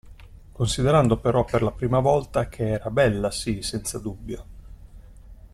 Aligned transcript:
Considerando 0.51 1.19
però, 1.19 1.45
per 1.45 1.61
la 1.61 1.69
prima 1.69 1.99
volta, 1.99 2.49
che 2.49 2.69
era 2.69 2.89
bella, 2.89 3.29
sì, 3.29 3.61
senza 3.61 3.99
dubbio. 3.99 4.45